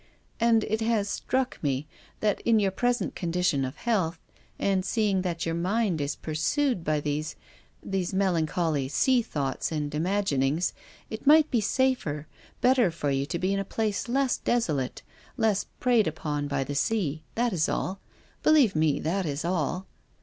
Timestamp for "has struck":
0.81-1.61